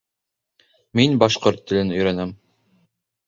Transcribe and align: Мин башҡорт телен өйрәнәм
Мин 0.99 1.13
башҡорт 1.23 1.61
телен 1.71 1.93
өйрәнәм 1.97 2.33